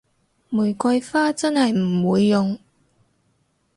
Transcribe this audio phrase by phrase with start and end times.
[0.49, 2.57] 玫瑰花真係唔會用